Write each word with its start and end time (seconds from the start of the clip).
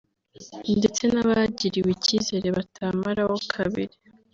ndetse 0.79 1.03
n’abagiriwe 1.13 1.89
icyizere 1.95 2.47
batamaraho 2.57 3.37
kabiri 3.51 3.95